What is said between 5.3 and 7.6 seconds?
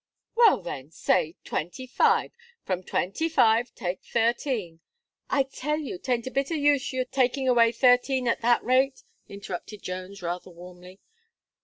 tell you, 'tain't a bit of use your taking